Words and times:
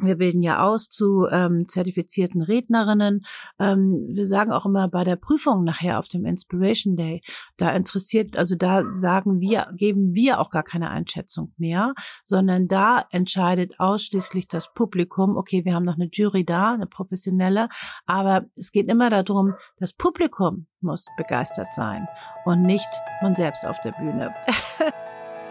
Wir 0.00 0.16
bilden 0.16 0.42
ja 0.42 0.64
aus 0.64 0.88
zu 0.88 1.26
ähm, 1.30 1.66
zertifizierten 1.66 2.40
Rednerinnen. 2.40 3.26
Ähm, 3.58 4.06
wir 4.10 4.26
sagen 4.26 4.52
auch 4.52 4.64
immer 4.64 4.88
bei 4.88 5.02
der 5.02 5.16
Prüfung 5.16 5.64
nachher 5.64 5.98
auf 5.98 6.06
dem 6.06 6.24
Inspiration 6.24 6.96
Day, 6.96 7.22
da 7.56 7.70
interessiert, 7.70 8.36
also 8.36 8.54
da 8.54 8.84
sagen 8.92 9.40
wir, 9.40 9.68
geben 9.74 10.14
wir 10.14 10.38
auch 10.38 10.50
gar 10.50 10.62
keine 10.62 10.90
Einschätzung 10.90 11.52
mehr, 11.56 11.94
sondern 12.24 12.68
da 12.68 13.06
entscheidet 13.10 13.80
ausschließlich 13.80 14.46
das 14.46 14.72
Publikum. 14.72 15.36
Okay, 15.36 15.64
wir 15.64 15.74
haben 15.74 15.84
noch 15.84 15.96
eine 15.96 16.08
Jury 16.12 16.44
da, 16.44 16.74
eine 16.74 16.86
professionelle, 16.86 17.68
aber 18.06 18.46
es 18.54 18.70
geht 18.70 18.88
immer 18.88 19.10
darum, 19.10 19.54
das 19.78 19.92
Publikum 19.92 20.66
muss 20.80 21.06
begeistert 21.16 21.74
sein 21.74 22.06
und 22.44 22.62
nicht 22.62 22.88
man 23.20 23.34
selbst 23.34 23.66
auf 23.66 23.80
der 23.80 23.92
Bühne. 23.92 24.32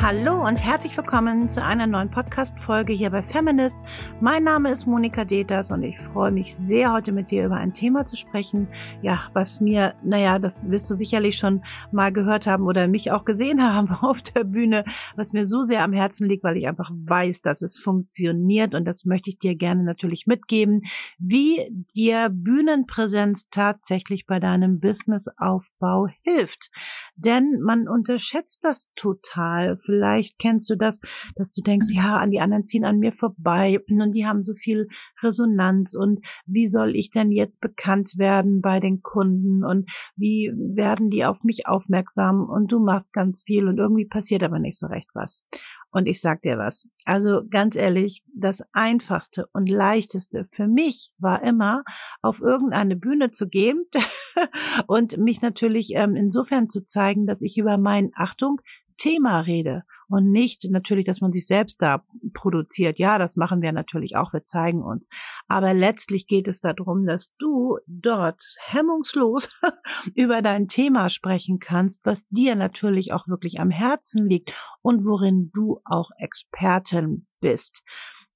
Hallo 0.00 0.46
und 0.46 0.64
herzlich 0.64 0.96
willkommen 0.96 1.48
zu 1.48 1.62
einer 1.62 1.88
neuen 1.88 2.08
Podcast-Folge 2.08 2.92
hier 2.92 3.10
bei 3.10 3.20
Feminist. 3.20 3.82
Mein 4.20 4.44
Name 4.44 4.70
ist 4.70 4.86
Monika 4.86 5.24
Deters 5.24 5.72
und 5.72 5.82
ich 5.82 5.98
freue 5.98 6.30
mich 6.30 6.54
sehr, 6.54 6.92
heute 6.92 7.10
mit 7.10 7.32
dir 7.32 7.44
über 7.44 7.56
ein 7.56 7.74
Thema 7.74 8.06
zu 8.06 8.16
sprechen. 8.16 8.68
Ja, 9.02 9.28
was 9.34 9.60
mir, 9.60 9.96
naja, 10.04 10.38
das 10.38 10.70
wirst 10.70 10.88
du 10.88 10.94
sicherlich 10.94 11.36
schon 11.36 11.62
mal 11.90 12.12
gehört 12.12 12.46
haben 12.46 12.64
oder 12.64 12.86
mich 12.86 13.10
auch 13.10 13.24
gesehen 13.24 13.60
haben 13.74 13.90
auf 13.90 14.22
der 14.22 14.44
Bühne, 14.44 14.84
was 15.16 15.32
mir 15.32 15.44
so 15.44 15.64
sehr 15.64 15.82
am 15.82 15.92
Herzen 15.92 16.28
liegt, 16.28 16.44
weil 16.44 16.56
ich 16.56 16.68
einfach 16.68 16.90
weiß, 16.92 17.42
dass 17.42 17.60
es 17.60 17.76
funktioniert 17.76 18.76
und 18.76 18.84
das 18.84 19.04
möchte 19.04 19.30
ich 19.30 19.40
dir 19.40 19.56
gerne 19.56 19.82
natürlich 19.82 20.26
mitgeben, 20.28 20.82
wie 21.18 21.68
dir 21.94 22.30
Bühnenpräsenz 22.30 23.48
tatsächlich 23.50 24.26
bei 24.26 24.38
deinem 24.38 24.78
Businessaufbau 24.78 26.06
hilft. 26.22 26.70
Denn 27.16 27.60
man 27.60 27.88
unterschätzt 27.88 28.62
das 28.62 28.90
total 28.94 29.76
Vielleicht 29.88 30.38
kennst 30.38 30.68
du 30.68 30.76
das, 30.76 31.00
dass 31.34 31.54
du 31.54 31.62
denkst, 31.62 31.86
ja, 31.90 32.18
an 32.18 32.30
die 32.30 32.40
anderen 32.40 32.66
ziehen 32.66 32.84
an 32.84 32.98
mir 32.98 33.12
vorbei 33.12 33.80
und 33.88 34.12
die 34.12 34.26
haben 34.26 34.42
so 34.42 34.52
viel 34.52 34.88
Resonanz 35.22 35.94
und 35.94 36.20
wie 36.44 36.68
soll 36.68 36.94
ich 36.94 37.10
denn 37.10 37.32
jetzt 37.32 37.62
bekannt 37.62 38.18
werden 38.18 38.60
bei 38.60 38.80
den 38.80 39.00
Kunden 39.00 39.64
und 39.64 39.88
wie 40.14 40.52
werden 40.54 41.08
die 41.08 41.24
auf 41.24 41.42
mich 41.42 41.66
aufmerksam 41.66 42.44
und 42.44 42.70
du 42.70 42.80
machst 42.80 43.14
ganz 43.14 43.42
viel 43.42 43.66
und 43.66 43.78
irgendwie 43.78 44.04
passiert 44.04 44.42
aber 44.42 44.58
nicht 44.58 44.78
so 44.78 44.88
recht 44.88 45.08
was. 45.14 45.42
Und 45.90 46.06
ich 46.06 46.20
sag 46.20 46.42
dir 46.42 46.58
was. 46.58 46.86
Also 47.06 47.42
ganz 47.48 47.74
ehrlich, 47.74 48.22
das 48.34 48.62
einfachste 48.72 49.46
und 49.54 49.70
leichteste 49.70 50.44
für 50.44 50.68
mich 50.68 51.12
war 51.18 51.42
immer, 51.42 51.82
auf 52.20 52.40
irgendeine 52.42 52.94
Bühne 52.94 53.30
zu 53.30 53.48
gehen 53.48 53.84
und 54.86 55.16
mich 55.16 55.40
natürlich 55.40 55.92
ähm, 55.94 56.14
insofern 56.14 56.68
zu 56.68 56.84
zeigen, 56.84 57.26
dass 57.26 57.40
ich 57.40 57.56
über 57.56 57.78
mein, 57.78 58.10
Achtung, 58.14 58.60
Thema 58.98 59.40
rede 59.40 59.84
und 60.08 60.30
nicht 60.30 60.64
natürlich, 60.70 61.06
dass 61.06 61.20
man 61.20 61.32
sich 61.32 61.46
selbst 61.46 61.80
da 61.80 62.04
produziert. 62.34 62.98
Ja, 62.98 63.18
das 63.18 63.36
machen 63.36 63.62
wir 63.62 63.72
natürlich 63.72 64.16
auch, 64.16 64.32
wir 64.32 64.44
zeigen 64.44 64.82
uns. 64.82 65.08
Aber 65.46 65.74
letztlich 65.74 66.26
geht 66.26 66.48
es 66.48 66.60
darum, 66.60 67.06
dass 67.06 67.34
du 67.38 67.78
dort 67.86 68.42
hemmungslos 68.66 69.48
über 70.14 70.42
dein 70.42 70.68
Thema 70.68 71.08
sprechen 71.08 71.58
kannst, 71.58 72.04
was 72.04 72.26
dir 72.28 72.56
natürlich 72.56 73.12
auch 73.12 73.28
wirklich 73.28 73.60
am 73.60 73.70
Herzen 73.70 74.26
liegt 74.26 74.52
und 74.82 75.04
worin 75.04 75.50
du 75.54 75.80
auch 75.84 76.10
Expertin 76.18 77.26
bist. 77.40 77.82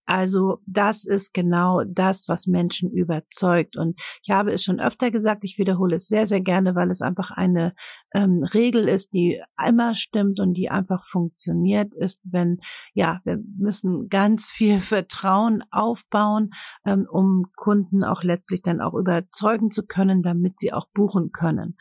Also 0.05 0.58
das 0.67 1.05
ist 1.05 1.33
genau 1.33 1.83
das, 1.86 2.28
was 2.28 2.47
Menschen 2.47 2.91
überzeugt. 2.91 3.77
Und 3.77 3.98
ich 4.22 4.31
habe 4.31 4.53
es 4.53 4.64
schon 4.64 4.81
öfter 4.81 5.11
gesagt, 5.11 5.45
ich 5.45 5.58
wiederhole 5.58 5.96
es 5.96 6.08
sehr, 6.08 6.27
sehr 6.27 6.40
gerne, 6.40 6.74
weil 6.74 6.90
es 6.90 7.02
einfach 7.02 7.30
eine 7.30 7.74
ähm, 8.13 8.42
Regel 8.42 8.89
ist, 8.89 9.13
die 9.13 9.40
immer 9.64 9.95
stimmt 9.95 10.40
und 10.40 10.55
die 10.55 10.70
einfach 10.70 11.05
funktioniert, 11.07 11.95
ist, 11.95 12.33
wenn, 12.33 12.58
ja, 12.95 13.20
wir 13.24 13.39
müssen 13.58 14.08
ganz 14.08 14.51
viel 14.51 14.80
Vertrauen 14.92 15.63
aufbauen, 15.70 16.51
ähm, 16.84 17.07
um 17.11 17.45
Kunden 17.55 18.02
auch 18.02 18.23
letztlich 18.24 18.63
dann 18.63 18.80
auch 18.80 18.95
überzeugen 18.95 19.70
zu 19.70 19.86
können, 19.86 20.23
damit 20.23 20.58
sie 20.58 20.73
auch 20.73 20.89
buchen 20.92 21.30
können. 21.30 21.77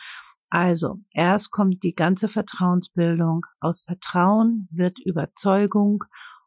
Also, 0.53 0.97
erst 1.11 1.49
kommt 1.51 1.81
die 1.81 1.95
ganze 1.95 2.27
Vertrauensbildung. 2.27 3.45
Aus 3.61 3.83
Vertrauen 3.83 4.67
wird 4.69 4.99
Überzeugung 4.99 6.03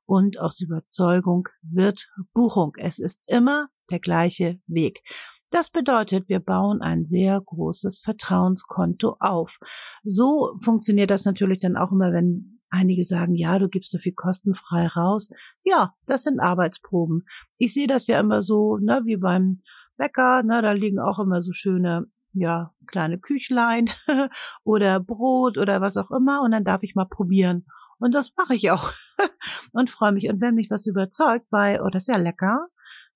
und 0.06 0.38
aus 0.38 0.60
Überzeugung 0.60 1.48
wird 1.62 2.08
Buchung. 2.32 2.72
Es 2.78 2.98
ist 2.98 3.20
immer 3.26 3.68
der 3.90 4.00
gleiche 4.00 4.60
Weg. 4.66 5.02
Das 5.50 5.70
bedeutet, 5.70 6.28
wir 6.28 6.40
bauen 6.40 6.82
ein 6.82 7.04
sehr 7.04 7.40
großes 7.40 8.00
Vertrauenskonto 8.00 9.16
auf. 9.20 9.58
So 10.02 10.56
funktioniert 10.60 11.10
das 11.10 11.24
natürlich 11.24 11.60
dann 11.60 11.76
auch 11.76 11.92
immer, 11.92 12.12
wenn 12.12 12.60
einige 12.70 13.04
sagen, 13.04 13.34
ja, 13.36 13.58
du 13.58 13.68
gibst 13.68 13.92
so 13.92 13.98
viel 13.98 14.14
kostenfrei 14.14 14.88
raus. 14.88 15.30
Ja, 15.62 15.94
das 16.06 16.24
sind 16.24 16.40
Arbeitsproben. 16.40 17.24
Ich 17.56 17.72
sehe 17.72 17.86
das 17.86 18.08
ja 18.08 18.18
immer 18.18 18.42
so, 18.42 18.78
ne, 18.78 19.02
wie 19.04 19.16
beim 19.16 19.62
Bäcker, 19.96 20.42
ne, 20.42 20.60
da 20.60 20.72
liegen 20.72 20.98
auch 20.98 21.20
immer 21.20 21.40
so 21.40 21.52
schöne 21.52 22.06
ja, 22.34 22.72
kleine 22.88 23.18
Küchlein 23.18 23.90
oder 24.64 24.98
Brot 25.00 25.56
oder 25.56 25.80
was 25.80 25.96
auch 25.96 26.10
immer 26.10 26.42
und 26.42 26.50
dann 26.50 26.64
darf 26.64 26.82
ich 26.82 26.94
mal 26.96 27.06
probieren. 27.06 27.64
Und 27.98 28.12
das 28.12 28.32
mache 28.36 28.54
ich 28.54 28.70
auch 28.70 28.92
und 29.72 29.90
freue 29.90 30.12
mich. 30.12 30.28
Und 30.28 30.40
wenn 30.40 30.54
mich 30.54 30.70
was 30.70 30.86
überzeugt 30.86 31.48
bei, 31.50 31.80
oh, 31.82 31.88
das 31.90 32.04
ist 32.04 32.14
ja 32.14 32.20
lecker, 32.20 32.66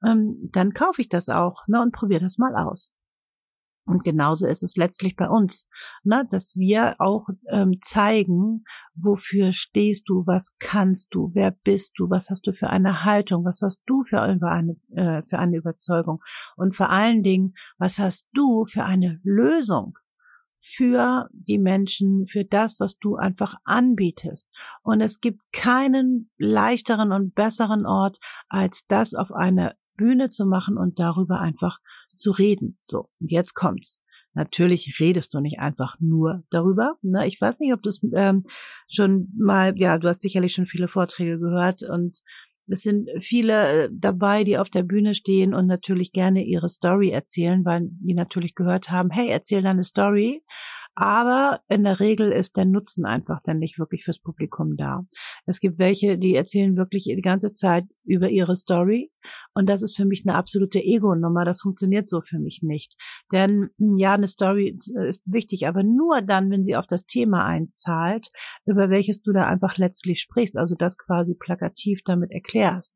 ähm, 0.07 0.51
dann 0.53 0.73
kaufe 0.73 1.01
ich 1.01 1.09
das 1.09 1.29
auch 1.29 1.67
ne, 1.67 1.81
und 1.83 1.93
probiere 1.93 2.21
das 2.23 2.39
mal 2.39 2.55
aus. 2.57 2.93
Und 3.89 4.05
genauso 4.05 4.47
ist 4.47 4.63
es 4.63 4.77
letztlich 4.77 5.17
bei 5.17 5.29
uns, 5.29 5.67
ne, 6.05 6.27
dass 6.31 6.57
wir 6.57 6.97
auch 6.99 7.27
ähm, 7.49 7.79
zeigen, 7.81 8.65
wofür 8.95 9.53
stehst 9.53 10.11
du, 10.11 10.27
was 10.27 10.55
kannst 10.59 11.09
du, 11.15 11.31
wer 11.33 11.53
bist 11.65 11.95
du, 11.97 12.11
was 12.11 12.29
hast 12.29 12.47
du 12.47 12.53
für 12.53 12.69
eine 12.69 13.05
Haltung, 13.05 13.47
was 13.47 13.63
hast 13.63 13.81
du 13.87 14.03
für 14.03 14.21
eine, 14.21 14.77
äh, 14.95 15.23
für 15.23 15.39
eine 15.39 15.57
Überzeugung 15.57 16.23
und 16.57 16.77
vor 16.77 16.91
allen 16.91 17.23
Dingen, 17.23 17.55
was 17.79 17.99
hast 17.99 18.29
du 18.35 18.67
für 18.67 18.85
eine 18.85 19.21
Lösung 19.23 19.97
für 20.75 21.29
die 21.33 21.59
Menschen, 21.59 22.27
für 22.27 22.45
das, 22.45 22.79
was 22.79 22.99
du 22.99 23.17
einfach 23.17 23.55
anbietest. 23.65 24.49
Und 24.83 25.01
es 25.01 25.21
gibt 25.21 25.41
keinen 25.53 26.31
leichteren 26.37 27.13
und 27.13 27.35
besseren 27.35 27.87
Ort, 27.87 28.19
als 28.49 28.87
das 28.87 29.15
auf 29.15 29.33
einer 29.33 29.75
Bühne 29.97 30.29
zu 30.29 30.47
machen 30.47 30.77
und 30.77 30.99
darüber 30.99 31.41
einfach 31.41 31.79
zu 32.17 32.31
reden. 32.31 32.79
So, 32.85 33.09
und 33.21 33.31
jetzt 33.31 33.55
kommt's. 33.55 34.01
Natürlich 34.35 35.01
redest 35.01 35.35
du 35.35 35.41
nicht 35.41 35.59
einfach 35.59 35.97
nur 35.99 36.45
darüber. 36.51 36.97
Ne? 37.03 37.27
Ich 37.27 37.41
weiß 37.41 37.59
nicht, 37.61 37.73
ob 37.73 37.83
du 37.83 37.89
es 37.89 38.01
ähm, 38.15 38.45
schon 38.89 39.29
mal, 39.37 39.77
ja, 39.77 39.99
du 39.99 40.07
hast 40.07 40.21
sicherlich 40.21 40.53
schon 40.53 40.67
viele 40.67 40.87
Vorträge 40.87 41.39
gehört 41.39 41.83
und 41.83 42.21
es 42.69 42.83
sind 42.83 43.09
viele 43.21 43.85
äh, 43.85 43.89
dabei, 43.91 44.45
die 44.45 44.59
auf 44.59 44.71
der 44.71 44.83
Bühne 44.83 45.15
stehen 45.15 45.55
und 45.55 45.67
natürlich 45.67 46.13
gerne 46.13 46.45
ihre 46.45 46.69
Story 46.69 47.11
erzählen, 47.11 47.65
weil 47.65 47.89
die 47.91 48.15
natürlich 48.15 48.55
gehört 48.55 48.91
haben, 48.91 49.11
hey, 49.11 49.29
erzähl 49.29 49.63
deine 49.63 49.85
Story. 49.85 50.43
Aber 51.01 51.61
in 51.69 51.85
der 51.85 52.01
Regel 52.01 52.33
ist 52.33 52.57
der 52.57 52.65
Nutzen 52.65 53.07
einfach 53.07 53.41
dann 53.45 53.61
nicht 53.61 53.79
wirklich 53.79 54.03
fürs 54.03 54.19
Publikum 54.19 54.77
da. 54.77 55.07
Es 55.47 55.61
gibt 55.61 55.79
welche, 55.79 56.19
die 56.19 56.35
erzählen 56.35 56.77
wirklich 56.77 57.05
die 57.05 57.23
ganze 57.23 57.53
Zeit 57.53 57.85
über 58.03 58.31
ihre 58.31 58.57
Story. 58.57 59.13
Und 59.55 59.69
das 59.69 59.83
ist 59.83 59.95
für 59.95 60.05
mich 60.05 60.25
eine 60.27 60.37
absolute 60.37 60.81
Ego-Nummer. 60.81 61.45
Das 61.45 61.61
funktioniert 61.61 62.09
so 62.09 62.21
für 62.21 62.41
mich 62.41 62.63
nicht. 62.65 62.97
Denn 63.31 63.71
hm, 63.79 63.97
ja, 63.97 64.15
eine 64.15 64.27
Story 64.27 64.77
ist 65.07 65.23
wichtig, 65.25 65.69
aber 65.69 65.85
nur 65.85 66.21
dann, 66.21 66.51
wenn 66.51 66.65
sie 66.65 66.75
auf 66.75 66.89
das 66.89 67.07
Thema 67.07 67.45
einzahlt, 67.45 68.33
über 68.67 68.91
welches 68.91 69.23
du 69.23 69.33
da 69.33 69.47
einfach 69.47 69.77
letztlich 69.77 70.21
sprichst. 70.21 70.59
Also 70.59 70.75
das 70.75 70.99
quasi 70.99 71.37
plakativ 71.39 72.01
damit 72.05 72.33
erklärst. 72.33 72.93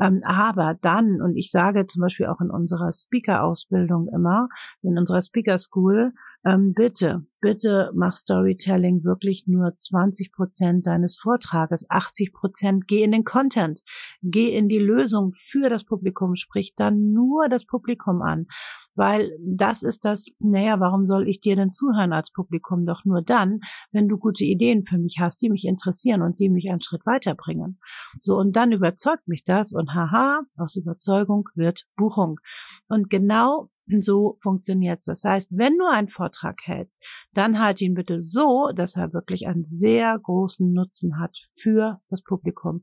Ähm, 0.00 0.22
aber 0.24 0.76
dann, 0.80 1.20
und 1.20 1.36
ich 1.36 1.50
sage 1.50 1.86
zum 1.86 2.02
Beispiel 2.02 2.26
auch 2.26 2.40
in 2.40 2.50
unserer 2.50 2.92
Speaker-Ausbildung 2.92 4.08
immer, 4.14 4.48
in 4.82 4.96
unserer 4.96 5.20
Speaker-School, 5.20 6.12
ähm, 6.44 6.72
bitte, 6.72 7.26
bitte 7.40 7.90
mach 7.94 8.16
Storytelling 8.16 9.04
wirklich 9.04 9.44
nur 9.46 9.76
20 9.76 10.32
Prozent 10.32 10.86
deines 10.86 11.18
Vortrages. 11.18 11.84
80 11.90 12.32
Prozent 12.32 12.88
geh 12.88 13.02
in 13.02 13.12
den 13.12 13.24
Content, 13.24 13.82
geh 14.22 14.56
in 14.56 14.68
die 14.68 14.78
Lösung 14.78 15.32
für 15.34 15.68
das 15.68 15.84
Publikum, 15.84 16.36
sprich 16.36 16.74
dann 16.76 17.12
nur 17.12 17.50
das 17.50 17.66
Publikum 17.66 18.22
an. 18.22 18.46
Weil 18.94 19.32
das 19.38 19.82
ist 19.82 20.04
das, 20.06 20.28
naja, 20.38 20.80
warum 20.80 21.06
soll 21.06 21.28
ich 21.28 21.40
dir 21.40 21.56
denn 21.56 21.72
zuhören 21.74 22.12
als 22.12 22.32
Publikum? 22.32 22.86
Doch 22.86 23.04
nur 23.04 23.22
dann, 23.22 23.60
wenn 23.92 24.08
du 24.08 24.16
gute 24.16 24.44
Ideen 24.44 24.82
für 24.82 24.98
mich 24.98 25.18
hast, 25.20 25.42
die 25.42 25.50
mich 25.50 25.64
interessieren 25.66 26.22
und 26.22 26.40
die 26.40 26.48
mich 26.48 26.70
einen 26.70 26.82
Schritt 26.82 27.04
weiterbringen. 27.04 27.78
So, 28.22 28.36
und 28.36 28.56
dann 28.56 28.72
überzeugt 28.72 29.28
mich 29.28 29.44
das 29.44 29.72
und 29.72 29.94
haha, 29.94 30.40
aus 30.56 30.76
Überzeugung 30.76 31.48
wird 31.54 31.84
Buchung. 31.96 32.40
Und 32.88 33.10
genau 33.10 33.68
so 34.00 34.36
funktioniert's. 34.40 35.04
Das 35.04 35.24
heißt, 35.24 35.50
wenn 35.52 35.76
du 35.76 35.86
einen 35.86 36.08
Vortrag 36.08 36.60
hältst, 36.64 37.02
dann 37.34 37.58
halt 37.58 37.80
ihn 37.80 37.94
bitte 37.94 38.22
so, 38.22 38.70
dass 38.74 38.96
er 38.96 39.12
wirklich 39.12 39.46
einen 39.46 39.64
sehr 39.64 40.18
großen 40.18 40.72
Nutzen 40.72 41.18
hat 41.18 41.36
für 41.54 42.00
das 42.08 42.22
Publikum. 42.22 42.82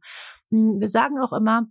Hm, 0.51 0.79
wir 0.79 0.87
sagen 0.87 1.17
auch 1.19 1.33
immer, 1.33 1.67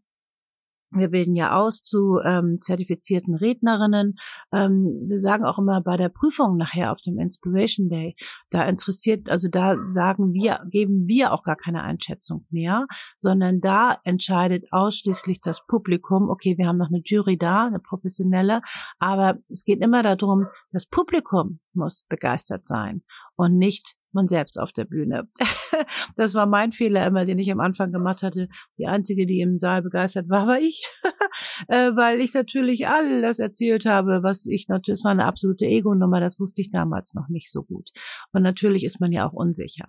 wir 0.93 1.09
bilden 1.09 1.35
ja 1.35 1.57
aus 1.57 1.83
zu 1.83 2.19
ähm, 2.25 2.59
zertifizierten 2.61 3.35
Rednerinnen. 3.35 4.17
Ähm, 4.53 5.07
wir 5.09 5.21
sagen 5.21 5.45
auch 5.45 5.59
immer 5.59 5.81
bei 5.81 5.97
der 5.97 6.09
Prüfung 6.09 6.57
nachher 6.57 6.93
auf 6.93 7.01
dem 7.03 7.19
Inspiration 7.19 7.89
Day, 7.89 8.17
da 8.51 8.65
interessiert, 8.65 9.29
also 9.29 9.49
da 9.49 9.77
sagen 9.85 10.33
wir, 10.33 10.61
geben 10.71 11.07
wir 11.07 11.33
auch 11.33 11.43
gar 11.43 11.57
keine 11.57 11.83
Einschätzung 11.83 12.47
mehr, 12.51 12.87
sondern 13.19 13.61
da 13.61 13.99
entscheidet 14.05 14.65
ausschließlich 14.71 15.41
das 15.41 15.67
Publikum, 15.67 16.31
okay, 16.31 16.57
wir 16.57 16.69
haben 16.69 16.79
noch 16.79 16.89
eine 16.89 17.03
Jury 17.05 17.37
da, 17.37 17.67
eine 17.67 17.81
professionelle, 17.81 18.63
aber 18.99 19.39
es 19.49 19.65
geht 19.65 19.81
immer 19.81 20.03
darum, 20.03 20.47
das 20.73 20.87
Publikum 20.87 21.61
muss 21.75 22.03
begeistert 22.09 22.67
sein 22.67 23.03
und 23.37 23.59
nicht 23.59 23.97
man 24.17 24.27
selbst 24.27 24.59
auf 24.59 24.73
der 24.73 24.85
Bühne. 24.85 25.29
das 26.17 26.35
war 26.35 26.47
mein 26.47 26.73
Fehler 26.73 27.07
immer, 27.07 27.25
den 27.25 27.39
ich 27.39 27.53
am 27.53 27.61
Anfang 27.61 27.93
gemacht 27.93 28.25
hatte. 28.25 28.49
Die 28.79 28.87
einzige, 28.87 29.27
die 29.27 29.41
im 29.41 29.61
Saal 29.61 29.83
begeistert 29.83 30.29
war, 30.29 30.49
war 30.49 30.59
ich, 30.59 30.83
äh, 31.69 31.93
weil 31.95 32.21
ich 32.21 32.35
natürlich 32.35 32.89
alles 32.89 33.39
erzählt 33.39 33.87
habe, 33.87 34.25
was 34.25 34.47
ich 34.47 34.67
natürlich, 34.69 34.99
es 34.99 35.05
war 35.05 35.13
eine 35.13 35.27
absolute 35.27 35.67
Ego-Nummer, 35.67 36.19
das 36.19 36.41
wusste 36.41 36.61
ich 36.61 36.73
damals 36.73 37.15
noch 37.15 37.29
nicht 37.29 37.53
so 37.53 37.63
gut. 37.63 37.91
Und 38.33 38.43
natürlich 38.43 38.85
ist 38.85 39.01
man 39.01 39.13
ja 39.13 39.29
auch 39.29 39.33
unsicher. 39.33 39.87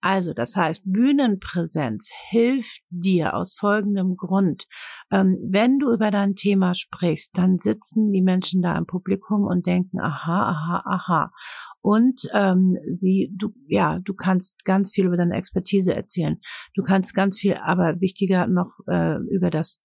Also, 0.00 0.34
das 0.34 0.56
heißt, 0.56 0.82
Bühnenpräsenz 0.84 2.10
hilft 2.30 2.82
dir 2.90 3.34
aus 3.34 3.54
folgendem 3.54 4.16
Grund. 4.16 4.66
Ähm, 5.10 5.38
wenn 5.42 5.78
du 5.78 5.92
über 5.92 6.10
dein 6.10 6.34
Thema 6.34 6.74
sprichst, 6.74 7.36
dann 7.38 7.58
sitzen 7.58 8.12
die 8.12 8.22
Menschen 8.22 8.60
da 8.60 8.76
im 8.76 8.86
Publikum 8.86 9.44
und 9.46 9.66
denken, 9.66 10.00
aha, 10.00 10.50
aha, 10.50 10.82
aha 10.84 11.30
und 11.88 12.28
ähm, 12.34 12.76
sie, 12.90 13.32
du, 13.34 13.54
ja, 13.66 13.98
du 14.04 14.12
kannst 14.12 14.62
ganz 14.66 14.92
viel 14.92 15.06
über 15.06 15.16
deine 15.16 15.34
Expertise 15.36 15.94
erzählen. 15.94 16.38
Du 16.74 16.82
kannst 16.82 17.14
ganz 17.14 17.38
viel, 17.38 17.54
aber 17.54 17.98
wichtiger 18.02 18.46
noch 18.46 18.80
äh, 18.88 19.16
über 19.30 19.48
das 19.48 19.82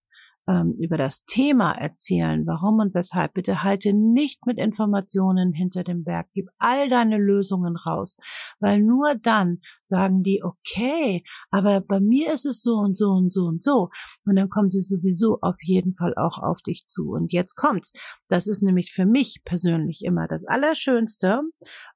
ähm, 0.48 0.76
über 0.80 0.98
das 0.98 1.24
Thema 1.26 1.72
erzählen, 1.72 2.46
warum 2.46 2.80
und 2.80 2.94
weshalb. 2.94 3.34
Bitte 3.34 3.64
halte 3.64 3.94
nicht 3.94 4.46
mit 4.46 4.58
Informationen 4.58 5.54
hinter 5.54 5.84
dem 5.84 6.04
Berg. 6.04 6.28
Gib 6.34 6.50
all 6.58 6.90
deine 6.90 7.18
Lösungen 7.18 7.76
raus, 7.76 8.18
weil 8.60 8.82
nur 8.82 9.16
dann 9.16 9.60
sagen 9.84 10.24
die, 10.24 10.44
okay, 10.44 11.24
aber 11.50 11.82
bei 11.82 12.00
mir 12.00 12.34
ist 12.34 12.46
es 12.46 12.62
so 12.62 12.76
und 12.76 12.98
so 12.98 13.12
und 13.12 13.34
so 13.34 13.46
und 13.46 13.64
so. 13.64 13.90
Und 14.26 14.36
dann 14.36 14.50
kommen 14.50 14.70
sie 14.70 14.82
sowieso 14.82 15.40
auf 15.42 15.58
jeden 15.62 15.94
Fall 15.94 16.14
auch 16.16 16.38
auf 16.38 16.62
dich 16.62 16.86
zu. 16.88 17.12
Und 17.12 17.32
jetzt 17.32 17.56
kommt's. 17.56 17.94
Das 18.28 18.48
ist 18.48 18.62
nämlich 18.62 18.92
für 18.92 19.06
mich 19.06 19.42
persönlich 19.46 20.02
immer 20.04 20.28
das 20.28 20.46
Allerschönste, 20.46 21.42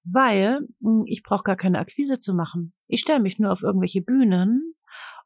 weil 0.04 0.60
hm, 0.82 1.04
ich 1.06 1.24
brauche 1.24 1.44
gar 1.44 1.58
keine 1.58 1.80
Akquise 1.80 2.20
zu 2.20 2.34
machen. 2.34 2.74
Ich 2.88 3.02
stelle 3.02 3.20
mich 3.20 3.40
nur 3.40 3.52
auf 3.52 3.64
irgendwelche 3.64 4.02
Bühnen 4.02 4.74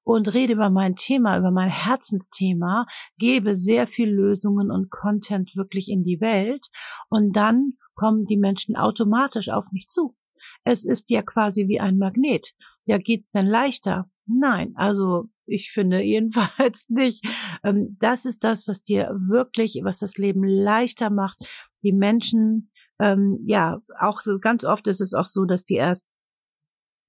und 0.04 0.34
rede 0.34 0.54
über 0.54 0.70
mein 0.70 0.96
Thema, 0.96 1.38
über 1.38 1.52
mein 1.52 1.70
Herzensthema, 1.70 2.86
gebe 3.18 3.56
sehr 3.56 3.88
viel 3.88 4.10
Lösungen 4.10 4.72
und 4.72 4.90
Content 4.90 5.56
wirklich 5.56 5.90
in 5.90 6.04
die 6.04 6.22
Welt 6.22 6.68
und 7.10 7.36
dann 7.36 7.74
kommen 7.96 8.26
die 8.26 8.38
Menschen 8.38 8.76
automatisch 8.76 9.50
auf 9.50 9.72
mich 9.72 9.88
zu. 9.90 10.16
Es 10.64 10.86
ist 10.86 11.10
ja 11.10 11.22
quasi 11.22 11.68
wie 11.68 11.80
ein 11.80 11.98
Magnet. 11.98 12.54
Ja, 12.86 12.98
geht's 12.98 13.32
denn 13.32 13.46
leichter? 13.46 14.10
Nein, 14.26 14.74
also 14.76 15.30
ich 15.46 15.72
finde 15.72 16.02
jedenfalls 16.02 16.90
nicht. 16.90 17.24
Ähm, 17.64 17.98
das 18.00 18.26
ist 18.26 18.44
das, 18.44 18.68
was 18.68 18.84
dir 18.84 19.12
wirklich, 19.14 19.80
was 19.84 20.00
das 20.00 20.18
Leben 20.18 20.44
leichter 20.44 21.10
macht. 21.10 21.40
Die 21.84 21.94
Menschen, 21.94 22.72
ähm, 23.00 23.40
ja, 23.46 23.82
auch 24.00 24.24
ganz 24.40 24.64
oft 24.64 24.88
ist 24.88 25.02
es 25.02 25.14
auch 25.14 25.26
so, 25.26 25.46
dass 25.46 25.64
die 25.64 25.76
erst 25.76 26.06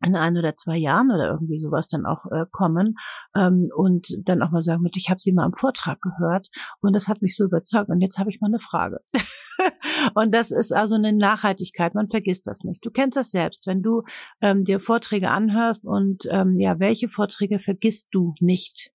in 0.04 0.16
ein 0.16 0.37
oder 0.37 0.56
zwei 0.56 0.76
Jahren 0.76 1.10
oder 1.10 1.28
irgendwie 1.28 1.60
sowas 1.60 1.88
dann 1.88 2.06
auch 2.06 2.26
äh, 2.31 2.46
kommen 2.50 2.96
ähm, 3.34 3.70
und 3.75 4.08
dann 4.25 4.43
auch 4.43 4.50
mal 4.50 4.62
sagen, 4.62 4.82
mit, 4.82 4.96
ich 4.96 5.10
habe 5.10 5.20
sie 5.20 5.32
mal 5.32 5.44
am 5.44 5.54
Vortrag 5.54 6.00
gehört 6.00 6.49
und 6.81 6.94
das 6.94 7.08
hat 7.08 7.22
mich 7.22 7.37
so 7.37 7.44
überzeugt 7.44 7.88
und 7.88 8.00
jetzt 8.00 8.19
habe 8.19 8.31
ich 8.31 8.40
mal 8.40 8.49
eine 8.49 8.58
Frage. 8.58 9.00
und 10.14 10.34
das 10.34 10.50
ist 10.50 10.72
also 10.72 10.94
eine 10.94 11.12
Nachhaltigkeit, 11.12 11.94
man 11.94 12.08
vergisst 12.08 12.46
das 12.46 12.60
nicht. 12.64 12.84
Du 12.84 12.90
kennst 12.90 13.16
das 13.16 13.31
selbst, 13.31 13.66
wenn 13.66 13.82
du 13.82 14.02
ähm, 14.40 14.64
dir 14.64 14.81
Vorträge 14.81 15.31
anhörst 15.31 15.84
und 15.84 16.25
ähm, 16.31 16.58
ja, 16.58 16.78
welche 16.78 17.08
Vorträge 17.08 17.58
vergisst 17.58 18.08
du 18.12 18.34
nicht? 18.40 18.93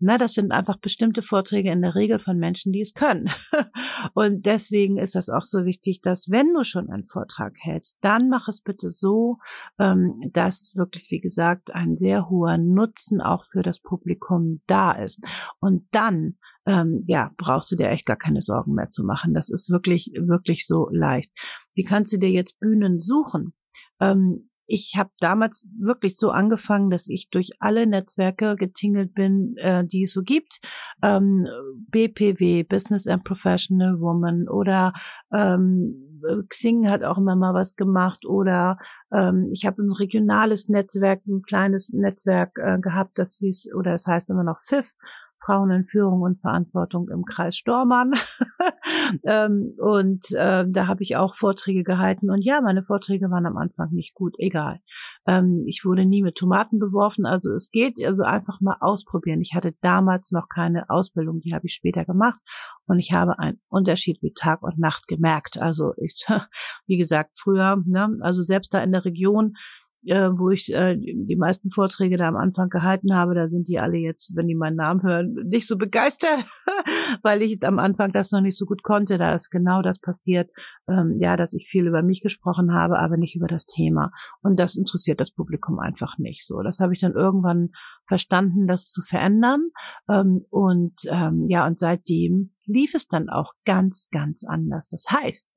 Na, 0.00 0.16
das 0.16 0.34
sind 0.34 0.52
einfach 0.52 0.78
bestimmte 0.78 1.22
Vorträge 1.22 1.72
in 1.72 1.82
der 1.82 1.94
Regel 1.94 2.18
von 2.18 2.38
Menschen, 2.38 2.72
die 2.72 2.80
es 2.80 2.94
können. 2.94 3.30
Und 4.14 4.46
deswegen 4.46 4.96
ist 4.98 5.14
das 5.14 5.28
auch 5.28 5.42
so 5.42 5.64
wichtig, 5.64 6.00
dass 6.02 6.28
wenn 6.30 6.54
du 6.54 6.62
schon 6.62 6.88
einen 6.88 7.04
Vortrag 7.04 7.54
hältst, 7.58 7.98
dann 8.00 8.28
mach 8.28 8.46
es 8.46 8.60
bitte 8.60 8.90
so, 8.90 9.38
ähm, 9.78 10.20
dass 10.32 10.72
wirklich, 10.76 11.10
wie 11.10 11.20
gesagt, 11.20 11.74
ein 11.74 11.96
sehr 11.96 12.30
hoher 12.30 12.58
Nutzen 12.58 13.20
auch 13.20 13.44
für 13.44 13.62
das 13.62 13.80
Publikum 13.80 14.60
da 14.66 14.92
ist. 14.92 15.20
Und 15.58 15.88
dann 15.90 16.36
ähm, 16.68 17.04
ja, 17.06 17.32
brauchst 17.38 17.72
du 17.72 17.76
dir 17.76 17.88
echt 17.88 18.06
gar 18.06 18.16
keine 18.16 18.42
Sorgen 18.42 18.74
mehr 18.74 18.90
zu 18.90 19.02
machen. 19.02 19.32
Das 19.32 19.48
ist 19.48 19.70
wirklich, 19.70 20.12
wirklich 20.14 20.66
so 20.66 20.88
leicht. 20.90 21.32
Wie 21.74 21.84
kannst 21.84 22.12
du 22.12 22.18
dir 22.18 22.30
jetzt 22.30 22.60
Bühnen 22.60 23.00
suchen? 23.00 23.54
Ähm, 24.00 24.47
ich 24.68 24.94
habe 24.96 25.10
damals 25.18 25.66
wirklich 25.80 26.16
so 26.16 26.30
angefangen, 26.30 26.90
dass 26.90 27.08
ich 27.08 27.30
durch 27.30 27.52
alle 27.58 27.86
Netzwerke 27.86 28.54
getingelt 28.54 29.14
bin, 29.14 29.56
äh, 29.56 29.84
die 29.86 30.04
es 30.04 30.12
so 30.12 30.22
gibt. 30.22 30.60
Ähm, 31.02 31.46
BPW, 31.90 32.64
Business 32.64 33.06
and 33.06 33.24
Professional 33.24 33.98
Woman 33.98 34.46
oder 34.46 34.92
ähm, 35.32 36.04
Xing 36.48 36.88
hat 36.88 37.02
auch 37.02 37.16
immer 37.16 37.34
mal 37.34 37.54
was 37.54 37.74
gemacht 37.74 38.26
oder 38.26 38.78
ähm, 39.10 39.50
ich 39.52 39.64
habe 39.64 39.82
ein 39.82 39.92
regionales 39.92 40.68
Netzwerk, 40.68 41.26
ein 41.26 41.42
kleines 41.42 41.90
Netzwerk 41.92 42.58
äh, 42.58 42.78
gehabt, 42.78 43.18
das 43.18 43.36
hieß, 43.36 43.70
oder 43.74 43.94
es 43.94 44.04
das 44.04 44.12
heißt 44.12 44.30
immer 44.30 44.44
noch 44.44 44.60
FIF, 44.60 44.92
Frauen 45.40 45.70
in 45.70 45.84
Führung 45.84 46.22
und 46.22 46.40
Verantwortung 46.40 47.08
im 47.08 47.24
Kreis 47.24 47.56
Stormann. 47.56 48.12
ähm, 49.24 49.74
und 49.78 50.30
äh, 50.32 50.64
da 50.68 50.86
habe 50.86 51.02
ich 51.02 51.16
auch 51.16 51.34
Vorträge 51.34 51.84
gehalten. 51.84 52.30
Und 52.30 52.42
ja, 52.42 52.60
meine 52.60 52.82
Vorträge 52.82 53.30
waren 53.30 53.46
am 53.46 53.56
Anfang 53.56 53.90
nicht 53.92 54.14
gut, 54.14 54.34
egal. 54.38 54.80
Ähm, 55.26 55.64
ich 55.66 55.84
wurde 55.84 56.04
nie 56.04 56.22
mit 56.22 56.36
Tomaten 56.36 56.78
beworfen. 56.78 57.26
Also 57.26 57.52
es 57.52 57.70
geht, 57.70 57.94
also 58.04 58.24
einfach 58.24 58.60
mal 58.60 58.76
ausprobieren. 58.80 59.40
Ich 59.40 59.54
hatte 59.54 59.74
damals 59.80 60.32
noch 60.32 60.48
keine 60.48 60.90
Ausbildung, 60.90 61.40
die 61.40 61.54
habe 61.54 61.66
ich 61.66 61.74
später 61.74 62.04
gemacht. 62.04 62.38
Und 62.86 62.98
ich 62.98 63.12
habe 63.12 63.38
einen 63.38 63.60
Unterschied 63.68 64.22
wie 64.22 64.32
Tag 64.32 64.62
und 64.62 64.78
Nacht 64.78 65.08
gemerkt. 65.08 65.60
Also 65.60 65.92
ich, 65.96 66.26
wie 66.86 66.96
gesagt, 66.96 67.34
früher, 67.36 67.82
ne, 67.86 68.18
also 68.20 68.42
selbst 68.42 68.74
da 68.74 68.82
in 68.82 68.92
der 68.92 69.04
Region, 69.04 69.54
äh, 70.04 70.30
wo 70.30 70.50
ich 70.50 70.72
äh, 70.72 70.96
die 70.96 71.36
meisten 71.36 71.70
Vorträge 71.70 72.16
da 72.16 72.28
am 72.28 72.36
Anfang 72.36 72.68
gehalten 72.68 73.14
habe, 73.14 73.34
da 73.34 73.48
sind 73.48 73.68
die 73.68 73.78
alle 73.78 73.98
jetzt, 73.98 74.36
wenn 74.36 74.46
die 74.46 74.54
meinen 74.54 74.76
Namen 74.76 75.02
hören, 75.02 75.34
nicht 75.44 75.66
so 75.66 75.76
begeistert, 75.76 76.44
weil 77.22 77.42
ich 77.42 77.62
am 77.64 77.78
Anfang 77.78 78.12
das 78.12 78.32
noch 78.32 78.40
nicht 78.40 78.56
so 78.56 78.66
gut 78.66 78.82
konnte. 78.82 79.18
Da 79.18 79.34
ist 79.34 79.50
genau 79.50 79.82
das 79.82 79.98
passiert, 79.98 80.50
ähm, 80.88 81.16
ja, 81.20 81.36
dass 81.36 81.52
ich 81.52 81.68
viel 81.68 81.86
über 81.86 82.02
mich 82.02 82.22
gesprochen 82.22 82.72
habe, 82.72 82.98
aber 82.98 83.16
nicht 83.16 83.36
über 83.36 83.48
das 83.48 83.66
Thema. 83.66 84.10
Und 84.42 84.58
das 84.58 84.76
interessiert 84.76 85.20
das 85.20 85.32
Publikum 85.32 85.78
einfach 85.78 86.18
nicht 86.18 86.46
so. 86.46 86.62
Das 86.62 86.80
habe 86.80 86.94
ich 86.94 87.00
dann 87.00 87.12
irgendwann 87.12 87.70
verstanden, 88.06 88.66
das 88.66 88.88
zu 88.88 89.02
verändern. 89.02 89.68
Ähm, 90.08 90.44
und 90.50 90.94
ähm, 91.10 91.46
ja, 91.48 91.66
und 91.66 91.78
seitdem 91.78 92.50
lief 92.68 92.94
es 92.94 93.08
dann 93.08 93.28
auch 93.28 93.52
ganz, 93.64 94.08
ganz 94.10 94.44
anders. 94.44 94.88
Das 94.88 95.06
heißt, 95.10 95.48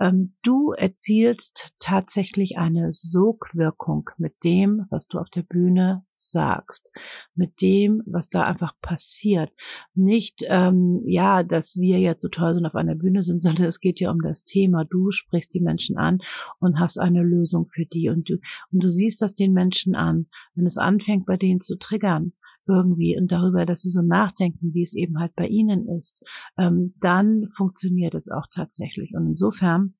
ähm, 0.00 0.34
du 0.42 0.72
erzielst 0.72 1.70
tatsächlich 1.78 2.58
eine 2.58 2.90
Sogwirkung 2.92 4.10
mit 4.18 4.34
dem, 4.42 4.86
was 4.90 5.06
du 5.06 5.18
auf 5.18 5.30
der 5.30 5.42
Bühne 5.42 6.04
sagst, 6.16 6.90
mit 7.34 7.60
dem, 7.60 8.02
was 8.06 8.28
da 8.28 8.42
einfach 8.42 8.72
passiert. 8.80 9.52
Nicht, 9.94 10.44
ähm, 10.48 11.02
ja, 11.06 11.42
dass 11.42 11.76
wir 11.76 12.00
jetzt 12.00 12.22
so 12.22 12.28
toll 12.28 12.54
sind 12.54 12.66
auf 12.66 12.74
einer 12.74 12.96
Bühne 12.96 13.22
sind, 13.22 13.42
sondern 13.42 13.66
es 13.66 13.78
geht 13.78 14.00
ja 14.00 14.10
um 14.10 14.20
das 14.20 14.42
Thema. 14.42 14.84
Du 14.84 15.10
sprichst 15.12 15.54
die 15.54 15.60
Menschen 15.60 15.96
an 15.96 16.18
und 16.58 16.80
hast 16.80 16.98
eine 16.98 17.22
Lösung 17.22 17.66
für 17.68 17.86
die 17.86 18.08
und 18.08 18.28
du, 18.28 18.38
und 18.72 18.82
du 18.82 18.90
siehst 18.90 19.22
das 19.22 19.36
den 19.36 19.52
Menschen 19.52 19.94
an, 19.94 20.26
wenn 20.54 20.66
es 20.66 20.78
anfängt, 20.78 21.26
bei 21.26 21.36
denen 21.36 21.60
zu 21.60 21.76
triggern 21.76 22.32
irgendwie 22.66 23.16
und 23.18 23.30
darüber, 23.30 23.66
dass 23.66 23.82
sie 23.82 23.90
so 23.90 24.02
nachdenken, 24.02 24.72
wie 24.74 24.82
es 24.82 24.94
eben 24.94 25.18
halt 25.18 25.34
bei 25.34 25.46
ihnen 25.46 25.88
ist, 25.88 26.22
ähm, 26.58 26.94
dann 27.00 27.48
funktioniert 27.54 28.14
es 28.14 28.30
auch 28.30 28.46
tatsächlich. 28.50 29.14
Und 29.14 29.26
insofern 29.26 29.94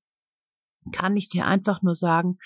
kann 0.91 1.17
ich 1.17 1.29
dir 1.29 1.47
einfach 1.47 1.81
nur 1.81 1.95
sagen, 1.95 2.37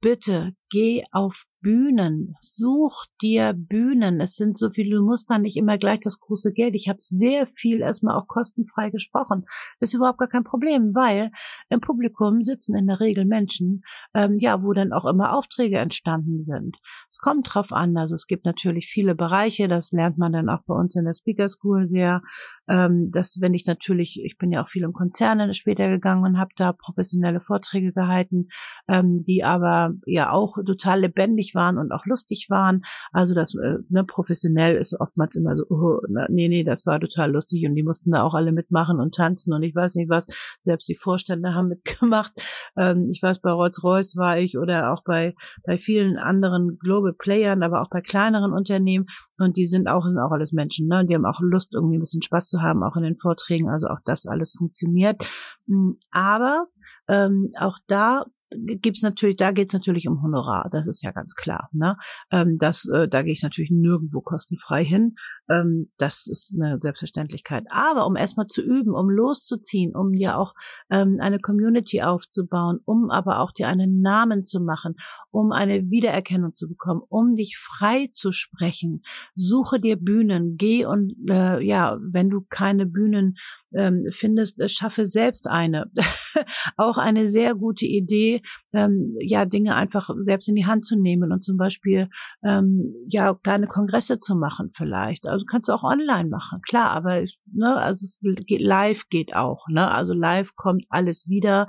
bitte 0.00 0.54
geh 0.70 1.04
auf 1.12 1.44
Bühnen. 1.60 2.34
Such 2.40 3.06
dir 3.20 3.52
Bühnen. 3.54 4.20
Es 4.20 4.36
sind 4.36 4.56
so 4.56 4.70
viele, 4.70 4.96
du 4.96 5.04
musst 5.04 5.30
da 5.30 5.38
nicht 5.38 5.56
immer 5.56 5.78
gleich 5.78 6.00
das 6.00 6.20
große 6.20 6.52
Geld. 6.52 6.74
Ich 6.74 6.88
habe 6.88 6.98
sehr 7.00 7.46
viel 7.46 7.80
erstmal 7.80 8.16
auch 8.16 8.26
kostenfrei 8.26 8.90
gesprochen. 8.90 9.46
Ist 9.80 9.94
überhaupt 9.94 10.18
gar 10.18 10.28
kein 10.28 10.44
Problem, 10.44 10.94
weil 10.94 11.30
im 11.68 11.80
Publikum 11.80 12.42
sitzen 12.42 12.76
in 12.76 12.86
der 12.86 13.00
Regel 13.00 13.24
Menschen, 13.24 13.82
ähm, 14.14 14.38
ja, 14.38 14.62
wo 14.62 14.72
dann 14.72 14.92
auch 14.92 15.06
immer 15.06 15.32
Aufträge 15.36 15.78
entstanden 15.78 16.42
sind. 16.42 16.76
Es 17.10 17.18
kommt 17.18 17.48
drauf 17.52 17.72
an. 17.72 17.96
Also 17.96 18.14
es 18.14 18.26
gibt 18.26 18.44
natürlich 18.44 18.86
viele 18.86 19.14
Bereiche, 19.14 19.68
das 19.68 19.90
lernt 19.90 20.18
man 20.18 20.32
dann 20.32 20.48
auch 20.48 20.62
bei 20.66 20.74
uns 20.74 20.94
in 20.94 21.04
der 21.04 21.14
Speaker 21.14 21.48
School 21.48 21.86
sehr. 21.86 22.22
Ähm, 22.68 23.10
das, 23.12 23.38
wenn 23.40 23.54
ich 23.54 23.66
natürlich, 23.66 24.20
ich 24.22 24.36
bin 24.38 24.52
ja 24.52 24.62
auch 24.62 24.68
viel 24.68 24.84
in 24.84 24.92
Konzernen 24.92 25.54
später 25.54 25.88
gegangen 25.88 26.24
und 26.24 26.38
habe 26.38 26.50
da 26.56 26.72
professionelle 26.72 27.40
Vorträge 27.40 27.92
gehalten, 27.92 28.48
ähm, 28.88 29.24
die 29.24 29.42
aber 29.42 29.94
ja 30.06 30.30
auch 30.30 30.56
total 30.64 31.00
lebendig 31.00 31.45
waren 31.54 31.78
und 31.78 31.92
auch 31.92 32.04
lustig 32.06 32.46
waren. 32.50 32.82
Also 33.12 33.34
das 33.34 33.54
äh, 33.54 33.78
ne, 33.88 34.04
professionell 34.04 34.76
ist 34.76 34.98
oftmals 34.98 35.36
immer 35.36 35.56
so, 35.56 35.64
oh, 35.68 36.00
nee, 36.28 36.48
nee, 36.48 36.64
das 36.64 36.86
war 36.86 37.00
total 37.00 37.32
lustig 37.32 37.66
und 37.66 37.74
die 37.74 37.82
mussten 37.82 38.10
da 38.10 38.22
auch 38.22 38.34
alle 38.34 38.52
mitmachen 38.52 39.00
und 39.00 39.14
tanzen 39.14 39.52
und 39.52 39.62
ich 39.62 39.74
weiß 39.74 39.94
nicht 39.96 40.10
was. 40.10 40.26
Selbst 40.62 40.88
die 40.88 40.96
Vorstände 40.96 41.54
haben 41.54 41.68
mitgemacht. 41.86 42.32
Ähm, 42.76 43.10
ich 43.10 43.22
weiß, 43.22 43.40
bei 43.40 43.50
Rolls-Royce 43.50 44.16
war 44.16 44.38
ich 44.38 44.58
oder 44.58 44.92
auch 44.92 45.02
bei 45.04 45.34
bei 45.64 45.78
vielen 45.78 46.16
anderen 46.16 46.78
Global 46.78 47.12
Playern, 47.12 47.62
aber 47.62 47.82
auch 47.82 47.90
bei 47.90 48.00
kleineren 48.00 48.52
Unternehmen 48.52 49.06
und 49.38 49.56
die 49.56 49.66
sind 49.66 49.88
auch 49.88 50.04
sind 50.06 50.18
auch 50.18 50.32
alles 50.32 50.52
Menschen, 50.52 50.88
ne? 50.88 51.00
Und 51.00 51.10
die 51.10 51.14
haben 51.14 51.26
auch 51.26 51.40
Lust 51.40 51.74
irgendwie 51.74 51.96
ein 51.96 52.00
bisschen 52.00 52.22
Spaß 52.22 52.48
zu 52.48 52.62
haben, 52.62 52.82
auch 52.82 52.96
in 52.96 53.02
den 53.02 53.16
Vorträgen. 53.16 53.68
Also 53.68 53.88
auch 53.88 54.00
das 54.04 54.26
alles 54.26 54.54
funktioniert. 54.56 55.20
Hm, 55.66 55.98
aber 56.10 56.66
ähm, 57.08 57.50
auch 57.58 57.78
da 57.86 58.24
gibt's 58.50 59.02
natürlich, 59.02 59.36
da 59.36 59.50
geht's 59.50 59.74
natürlich 59.74 60.08
um 60.08 60.22
Honorar, 60.22 60.68
das 60.70 60.86
ist 60.86 61.02
ja 61.02 61.10
ganz 61.10 61.34
klar. 61.34 61.68
Ne? 61.72 61.96
Ähm, 62.30 62.58
das, 62.58 62.88
äh, 62.88 63.08
da 63.08 63.22
gehe 63.22 63.32
ich 63.32 63.42
natürlich 63.42 63.70
nirgendwo 63.70 64.20
kostenfrei 64.20 64.84
hin. 64.84 65.16
Ähm, 65.48 65.90
das 65.98 66.26
ist 66.26 66.54
eine 66.54 66.78
Selbstverständlichkeit. 66.80 67.64
Aber 67.70 68.06
um 68.06 68.16
erstmal 68.16 68.46
zu 68.46 68.62
üben, 68.62 68.94
um 68.94 69.08
loszuziehen, 69.08 69.94
um 69.94 70.12
dir 70.12 70.38
auch 70.38 70.54
ähm, 70.90 71.18
eine 71.20 71.38
Community 71.38 72.02
aufzubauen, 72.02 72.80
um 72.84 73.10
aber 73.10 73.40
auch 73.40 73.52
dir 73.52 73.68
einen 73.68 74.00
Namen 74.00 74.44
zu 74.44 74.60
machen, 74.60 74.96
um 75.30 75.52
eine 75.52 75.90
Wiedererkennung 75.90 76.54
zu 76.54 76.68
bekommen, 76.68 77.02
um 77.08 77.36
dich 77.36 77.56
frei 77.58 78.10
zu 78.12 78.32
sprechen, 78.32 79.02
suche 79.34 79.80
dir 79.80 79.96
Bühnen, 79.96 80.56
geh 80.56 80.84
und 80.84 81.14
äh, 81.28 81.62
ja, 81.62 81.98
wenn 82.00 82.30
du 82.30 82.42
keine 82.48 82.86
Bühnen 82.86 83.36
ähm, 83.74 84.06
findest, 84.10 84.60
äh, 84.60 84.68
schaffe 84.68 85.06
selbst 85.06 85.48
eine. 85.48 85.90
auch 86.76 86.98
eine 86.98 87.28
sehr 87.28 87.54
gute 87.54 87.86
Idee, 87.86 88.42
ähm, 88.72 89.16
ja, 89.20 89.44
Dinge 89.44 89.74
einfach 89.74 90.10
selbst 90.24 90.48
in 90.48 90.54
die 90.54 90.66
Hand 90.66 90.86
zu 90.86 90.98
nehmen 90.98 91.32
und 91.32 91.42
zum 91.42 91.56
Beispiel 91.56 92.08
ähm, 92.44 92.94
ja 93.08 93.34
kleine 93.34 93.66
Kongresse 93.66 94.18
zu 94.18 94.34
machen 94.34 94.70
vielleicht. 94.72 95.26
Also 95.36 95.44
kannst 95.44 95.68
du 95.68 95.74
auch 95.74 95.82
online 95.82 96.30
machen, 96.30 96.62
klar, 96.66 96.92
aber 96.92 97.22
ne, 97.52 97.76
also 97.76 98.06
es 98.06 98.18
geht, 98.46 98.62
live 98.62 99.06
geht 99.10 99.36
auch, 99.36 99.68
ne? 99.68 99.90
Also 99.90 100.14
live 100.14 100.56
kommt 100.56 100.86
alles 100.88 101.28
wieder. 101.28 101.66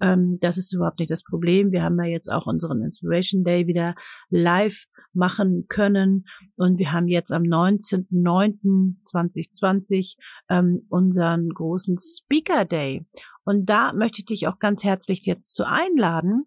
Ähm, 0.00 0.38
das 0.40 0.56
ist 0.56 0.72
überhaupt 0.72 1.00
nicht 1.00 1.10
das 1.10 1.24
Problem. 1.24 1.72
Wir 1.72 1.82
haben 1.82 1.98
ja 1.98 2.04
jetzt 2.04 2.30
auch 2.30 2.46
unseren 2.46 2.80
Inspiration 2.80 3.42
Day 3.42 3.66
wieder 3.66 3.96
live 4.30 4.84
machen 5.12 5.62
können 5.68 6.26
und 6.54 6.78
wir 6.78 6.92
haben 6.92 7.08
jetzt 7.08 7.32
am 7.32 7.42
19.09.2020 7.42 10.14
ähm, 10.48 10.86
unseren 10.88 11.48
großen 11.48 11.96
Speaker 11.98 12.64
Day. 12.64 13.04
Und 13.42 13.66
da 13.66 13.92
möchte 13.94 14.20
ich 14.20 14.26
dich 14.26 14.46
auch 14.46 14.60
ganz 14.60 14.84
herzlich 14.84 15.26
jetzt 15.26 15.56
zu 15.56 15.66
einladen, 15.66 16.44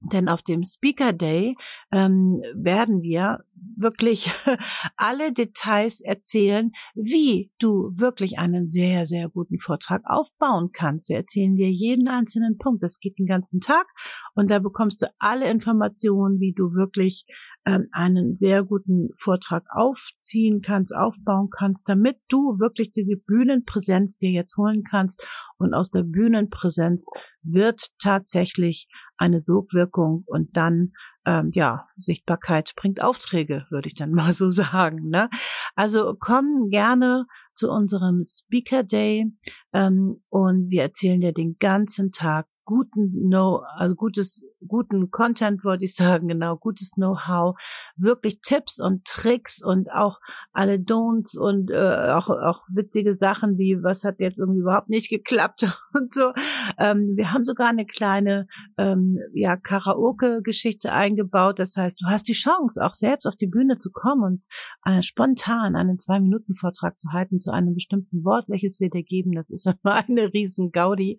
denn 0.00 0.28
auf 0.28 0.42
dem 0.42 0.64
Speaker 0.64 1.12
Day 1.12 1.54
ähm, 1.92 2.42
werden 2.54 3.02
wir 3.02 3.44
wirklich 3.76 4.30
alle 4.96 5.32
Details 5.32 6.00
erzählen, 6.00 6.72
wie 6.94 7.50
du 7.58 7.90
wirklich 7.96 8.38
einen 8.38 8.68
sehr, 8.68 9.06
sehr 9.06 9.28
guten 9.28 9.58
Vortrag 9.58 10.02
aufbauen 10.04 10.70
kannst. 10.72 11.08
Wir 11.08 11.16
erzählen 11.16 11.56
dir 11.56 11.70
jeden 11.70 12.08
einzelnen 12.08 12.58
Punkt. 12.58 12.82
Das 12.82 12.98
geht 12.98 13.18
den 13.18 13.26
ganzen 13.26 13.60
Tag 13.60 13.86
und 14.34 14.50
da 14.50 14.58
bekommst 14.58 15.02
du 15.02 15.06
alle 15.18 15.50
Informationen, 15.50 16.40
wie 16.40 16.52
du 16.52 16.74
wirklich 16.74 17.26
ähm, 17.66 17.88
einen 17.92 18.36
sehr 18.36 18.64
guten 18.64 19.10
Vortrag 19.18 19.64
aufziehen 19.70 20.62
kannst, 20.62 20.94
aufbauen 20.94 21.48
kannst, 21.50 21.88
damit 21.88 22.16
du 22.28 22.58
wirklich 22.58 22.92
diese 22.92 23.16
Bühnenpräsenz 23.16 24.18
dir 24.18 24.30
jetzt 24.30 24.56
holen 24.56 24.84
kannst 24.88 25.22
und 25.58 25.74
aus 25.74 25.90
der 25.90 26.02
Bühnenpräsenz 26.02 27.06
wird 27.42 27.88
tatsächlich 28.00 28.88
eine 29.16 29.40
Sogwirkung 29.40 30.24
und 30.26 30.56
dann 30.56 30.92
ähm, 31.26 31.50
ja 31.52 31.88
Sichtbarkeit 31.98 32.72
bringt 32.76 33.02
Aufträge, 33.02 33.66
würde 33.70 33.88
ich 33.88 33.94
dann 33.94 34.12
mal 34.14 34.32
so 34.32 34.50
sagen. 34.50 35.10
Ne? 35.10 35.28
Also 35.74 36.14
komm 36.18 36.70
gerne 36.70 37.26
zu 37.54 37.70
unserem 37.70 38.22
Speaker 38.24 38.82
Day 38.82 39.26
ähm, 39.72 40.22
und 40.28 40.70
wir 40.70 40.82
erzählen 40.82 41.20
dir 41.20 41.32
den 41.32 41.56
ganzen 41.58 42.12
Tag 42.12 42.46
guten 42.66 43.28
Know, 43.28 43.62
also 43.76 43.94
gutes, 43.94 44.44
guten 44.66 45.10
Content 45.10 45.64
wollte 45.64 45.84
ich 45.84 45.94
sagen, 45.94 46.28
genau, 46.28 46.56
gutes 46.56 46.90
Know-how, 46.96 47.56
wirklich 47.96 48.40
Tipps 48.42 48.80
und 48.80 49.04
Tricks 49.04 49.62
und 49.62 49.90
auch 49.90 50.18
alle 50.52 50.74
Don'ts 50.74 51.38
und 51.38 51.70
äh, 51.70 52.10
auch, 52.10 52.28
auch 52.28 52.62
witzige 52.68 53.14
Sachen 53.14 53.56
wie, 53.56 53.78
was 53.82 54.04
hat 54.04 54.16
jetzt 54.18 54.40
irgendwie 54.40 54.60
überhaupt 54.60 54.90
nicht 54.90 55.08
geklappt 55.08 55.64
und 55.94 56.12
so. 56.12 56.32
Ähm, 56.76 57.12
wir 57.16 57.32
haben 57.32 57.44
sogar 57.44 57.68
eine 57.68 57.86
kleine 57.86 58.48
ähm, 58.76 59.18
ja, 59.32 59.56
Karaoke-Geschichte 59.56 60.92
eingebaut. 60.92 61.58
Das 61.60 61.76
heißt, 61.76 62.00
du 62.00 62.06
hast 62.10 62.26
die 62.26 62.32
Chance, 62.32 62.84
auch 62.84 62.94
selbst 62.94 63.26
auf 63.26 63.36
die 63.36 63.46
Bühne 63.46 63.78
zu 63.78 63.90
kommen 63.92 64.22
und 64.24 64.42
äh, 64.84 65.02
spontan 65.02 65.76
einen 65.76 65.98
Zwei-Minuten-Vortrag 65.98 66.98
zu 67.00 67.12
halten 67.12 67.40
zu 67.40 67.52
einem 67.52 67.74
bestimmten 67.74 68.24
Wort, 68.24 68.48
welches 68.48 68.80
wir 68.80 68.90
dir 68.90 69.04
geben. 69.04 69.32
Das 69.32 69.50
ist 69.50 69.66
immer 69.84 69.94
eine 69.94 70.32
riesen 70.32 70.72
Gaudi. 70.72 71.16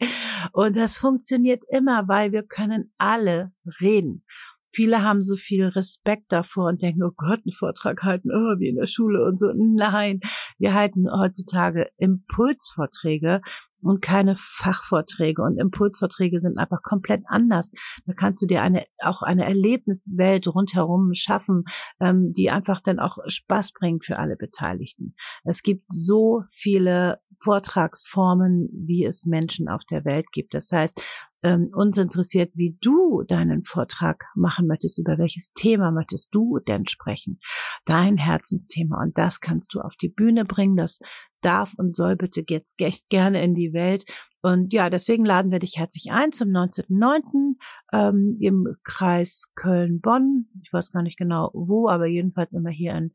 Und 0.52 0.76
das 0.76 0.98
funktioniert 0.98 1.37
immer, 1.70 2.08
weil 2.08 2.32
wir 2.32 2.44
können 2.44 2.94
alle 2.98 3.52
reden. 3.82 4.24
Viele 4.72 5.02
haben 5.02 5.22
so 5.22 5.36
viel 5.36 5.66
Respekt 5.66 6.32
davor 6.32 6.68
und 6.68 6.82
denken, 6.82 7.04
oh 7.04 7.12
Gott, 7.16 7.40
einen 7.46 7.54
Vortrag 7.58 8.04
halten, 8.04 8.30
oh, 8.32 8.60
wie 8.60 8.70
in 8.70 8.76
der 8.76 8.86
Schule 8.86 9.26
und 9.26 9.40
so. 9.40 9.52
Nein, 9.56 10.20
wir 10.60 10.74
halten 10.74 11.08
heutzutage 11.12 11.90
Impulsvorträge 11.98 13.42
und 13.82 14.02
keine 14.02 14.36
Fachvorträge 14.38 15.42
und 15.42 15.60
Impulsvorträge 15.60 16.40
sind 16.40 16.58
einfach 16.58 16.82
komplett 16.82 17.24
anders. 17.28 17.72
Da 18.06 18.14
kannst 18.14 18.42
du 18.42 18.48
dir 18.48 18.62
eine 18.62 18.86
auch 19.00 19.22
eine 19.22 19.46
Erlebniswelt 19.46 20.48
rundherum 20.48 21.14
schaffen, 21.14 21.64
ähm, 22.00 22.34
die 22.34 22.50
einfach 22.50 22.82
dann 22.82 23.00
auch 23.00 23.18
Spaß 23.28 23.74
bringt 23.74 24.06
für 24.06 24.20
alle 24.20 24.36
Beteiligten. 24.36 25.16
Es 25.44 25.62
gibt 25.64 25.86
so 25.90 26.44
viele 26.50 27.20
Vortragsformen, 27.36 28.70
wie 28.74 29.06
es 29.06 29.26
Menschen 29.26 29.68
auf 29.68 29.84
der 29.90 30.06
Welt 30.06 30.32
gibt. 30.32 30.54
Das 30.54 30.72
heißt, 30.72 31.02
ähm, 31.44 31.70
uns 31.74 31.98
interessiert, 31.98 32.52
wie 32.56 32.78
du 32.82 33.24
deinen 33.28 33.64
Vortrag 33.64 34.24
machen 34.36 34.68
möchtest, 34.68 35.00
über 35.00 35.18
welches 35.18 35.54
Thema 35.54 35.92
möchtest 35.92 36.34
du 36.34 36.60
denn 36.60 36.88
sprechen, 36.88 37.40
dein 37.86 38.18
Herzensthema 38.18 39.02
und 39.02 39.18
das 39.18 39.40
kannst 39.40 39.74
du 39.74 39.80
auf 39.82 39.96
die 39.96 40.10
Bühne 40.10 40.46
bringen, 40.46 40.76
das 40.76 41.00
darf 41.42 41.74
und 41.78 41.96
soll 41.96 42.16
bitte 42.16 42.44
jetzt 42.48 42.78
gerne 43.10 43.44
in 43.44 43.54
die 43.54 43.74
Welt 43.74 44.06
und 44.48 44.72
ja, 44.72 44.90
deswegen 44.90 45.26
laden 45.26 45.52
wir 45.52 45.60
dich 45.60 45.78
herzlich 45.78 46.12
ein 46.12 46.32
zum 46.32 46.50
19.09. 46.50 47.56
Ähm, 47.92 48.38
im 48.40 48.76
Kreis 48.84 49.52
Köln-Bonn. 49.56 50.46
Ich 50.64 50.72
weiß 50.72 50.92
gar 50.92 51.02
nicht 51.02 51.18
genau 51.18 51.52
wo, 51.54 51.90
aber 51.90 52.06
jedenfalls 52.06 52.54
immer 52.54 52.70
hier 52.70 52.96
in 52.96 53.12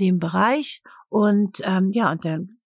dem 0.00 0.18
Bereich. 0.18 0.82
Und 1.10 1.58
ähm, 1.64 1.90
ja, 1.92 2.10
und 2.10 2.24
dann 2.24 2.56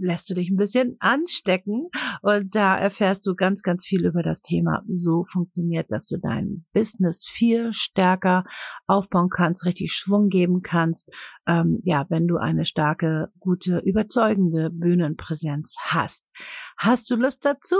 lässt 0.00 0.28
du 0.30 0.34
dich 0.34 0.50
ein 0.50 0.56
bisschen 0.56 0.96
anstecken 1.00 1.88
und 2.22 2.54
da 2.54 2.76
erfährst 2.76 3.26
du 3.26 3.34
ganz, 3.34 3.62
ganz 3.62 3.86
viel 3.86 4.06
über 4.06 4.22
das 4.22 4.42
Thema. 4.42 4.82
So 4.92 5.24
funktioniert, 5.24 5.90
dass 5.90 6.08
du 6.08 6.18
dein 6.18 6.64
Business 6.72 7.26
viel 7.26 7.72
stärker 7.72 8.44
aufbauen 8.86 9.30
kannst, 9.30 9.64
richtig 9.66 9.92
Schwung 9.92 10.28
geben 10.28 10.62
kannst. 10.62 11.10
Ähm, 11.46 11.80
ja, 11.84 12.06
wenn 12.08 12.28
du 12.28 12.36
eine 12.36 12.64
starke, 12.64 13.32
gute, 13.38 13.78
überzeugende 13.78 14.70
Bühnenpräsenz 14.70 15.76
hast. 15.80 16.32
Hast 16.76 17.10
du 17.10 17.16
Lust 17.16 17.44
dazu? 17.44 17.76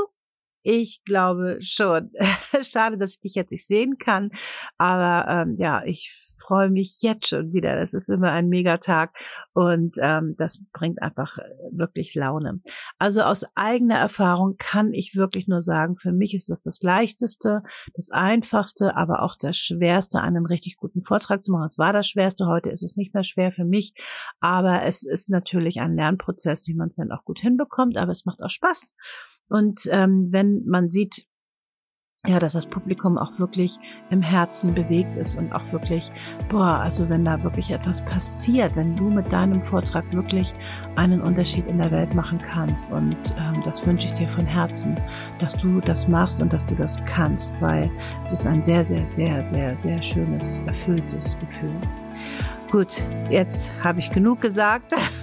Ich 0.62 1.02
glaube 1.04 1.58
schon. 1.60 2.12
Schade, 2.62 2.96
dass 2.96 3.14
ich 3.14 3.20
dich 3.20 3.34
jetzt 3.34 3.50
nicht 3.50 3.66
sehen 3.66 3.98
kann, 3.98 4.30
aber 4.78 5.28
ähm, 5.28 5.56
ja, 5.58 5.84
ich 5.84 6.18
freue 6.42 6.70
mich 6.70 7.00
jetzt 7.00 7.28
schon 7.28 7.52
wieder. 7.52 7.76
Das 7.76 7.94
ist 7.94 8.08
immer 8.08 8.32
ein 8.32 8.48
Megatag 8.48 9.14
und 9.52 9.96
ähm, 10.00 10.34
das 10.38 10.62
bringt 10.72 11.00
einfach 11.00 11.38
äh, 11.38 11.42
wirklich 11.70 12.14
Laune. 12.14 12.60
Also 12.98 13.22
aus 13.22 13.44
eigener 13.54 13.96
Erfahrung 13.96 14.56
kann 14.58 14.92
ich 14.92 15.14
wirklich 15.14 15.48
nur 15.48 15.62
sagen, 15.62 15.96
für 15.96 16.12
mich 16.12 16.34
ist 16.34 16.50
das 16.50 16.62
das 16.62 16.80
leichteste, 16.82 17.62
das 17.94 18.10
einfachste, 18.10 18.96
aber 18.96 19.22
auch 19.22 19.36
das 19.38 19.56
schwerste, 19.56 20.20
einen 20.20 20.46
richtig 20.46 20.76
guten 20.76 21.02
Vortrag 21.02 21.44
zu 21.44 21.52
machen. 21.52 21.66
Es 21.66 21.78
war 21.78 21.92
das 21.92 22.08
schwerste, 22.08 22.46
heute 22.46 22.70
ist 22.70 22.82
es 22.82 22.96
nicht 22.96 23.14
mehr 23.14 23.24
schwer 23.24 23.52
für 23.52 23.64
mich, 23.64 23.94
aber 24.40 24.82
es 24.84 25.02
ist 25.02 25.30
natürlich 25.30 25.80
ein 25.80 25.94
Lernprozess, 25.94 26.66
wie 26.66 26.74
man 26.74 26.88
es 26.88 26.96
dann 26.96 27.12
auch 27.12 27.24
gut 27.24 27.40
hinbekommt, 27.40 27.96
aber 27.96 28.12
es 28.12 28.24
macht 28.24 28.42
auch 28.42 28.50
Spaß. 28.50 28.94
Und 29.48 29.82
ähm, 29.90 30.28
wenn 30.30 30.64
man 30.64 30.88
sieht, 30.88 31.26
ja, 32.28 32.38
dass 32.38 32.52
das 32.52 32.66
Publikum 32.66 33.18
auch 33.18 33.36
wirklich 33.40 33.80
im 34.10 34.22
Herzen 34.22 34.74
bewegt 34.74 35.16
ist 35.16 35.36
und 35.36 35.52
auch 35.52 35.72
wirklich, 35.72 36.08
boah, 36.48 36.78
also 36.78 37.08
wenn 37.08 37.24
da 37.24 37.42
wirklich 37.42 37.72
etwas 37.72 38.00
passiert, 38.00 38.76
wenn 38.76 38.94
du 38.94 39.10
mit 39.10 39.32
deinem 39.32 39.60
Vortrag 39.60 40.04
wirklich 40.12 40.54
einen 40.94 41.20
Unterschied 41.20 41.66
in 41.66 41.78
der 41.78 41.90
Welt 41.90 42.14
machen 42.14 42.38
kannst. 42.38 42.86
Und 42.92 43.16
ähm, 43.36 43.60
das 43.64 43.84
wünsche 43.84 44.06
ich 44.06 44.14
dir 44.14 44.28
von 44.28 44.46
Herzen, 44.46 44.96
dass 45.40 45.56
du 45.56 45.80
das 45.80 46.06
machst 46.06 46.40
und 46.40 46.52
dass 46.52 46.64
du 46.64 46.76
das 46.76 47.04
kannst, 47.06 47.50
weil 47.60 47.90
es 48.24 48.30
ist 48.30 48.46
ein 48.46 48.62
sehr, 48.62 48.84
sehr, 48.84 49.04
sehr, 49.04 49.44
sehr, 49.44 49.76
sehr 49.80 50.00
schönes, 50.00 50.60
erfülltes 50.60 51.36
Gefühl. 51.40 51.74
Gut, 52.70 53.02
jetzt 53.30 53.68
habe 53.82 53.98
ich 53.98 54.12
genug 54.12 54.40
gesagt. 54.40 54.94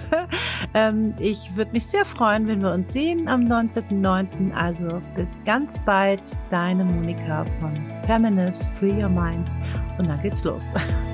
ähm, 0.74 1.14
ich 1.18 1.56
würde 1.56 1.72
mich 1.72 1.86
sehr 1.86 2.04
freuen, 2.04 2.46
wenn 2.46 2.62
wir 2.62 2.72
uns 2.72 2.92
sehen 2.92 3.28
am 3.28 3.42
19.09. 3.42 4.54
Also 4.54 5.02
bis 5.16 5.40
ganz 5.44 5.78
bald, 5.80 6.22
deine 6.50 6.84
Monika 6.84 7.44
von 7.60 7.72
Feminist 8.06 8.68
Free 8.78 9.02
Your 9.02 9.08
Mind. 9.08 9.48
Und 9.98 10.08
dann 10.08 10.20
geht's 10.22 10.44
los. 10.44 10.72